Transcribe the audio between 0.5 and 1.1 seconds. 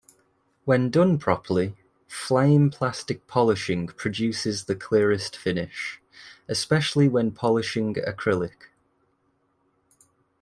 When